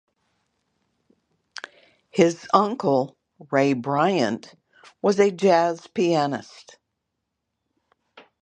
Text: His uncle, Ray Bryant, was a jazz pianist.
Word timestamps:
His 2.09 2.47
uncle, 2.55 3.15
Ray 3.51 3.73
Bryant, 3.73 4.55
was 5.03 5.19
a 5.19 5.29
jazz 5.29 5.85
pianist. 5.85 6.79